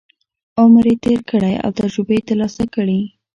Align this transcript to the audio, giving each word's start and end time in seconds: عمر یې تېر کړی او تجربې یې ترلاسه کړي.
عمر 0.59 0.85
یې 0.91 0.95
تېر 1.03 1.19
کړی 1.29 1.53
او 1.63 1.69
تجربې 1.79 2.15
یې 2.17 2.25
ترلاسه 2.29 2.63
کړي. 2.75 2.99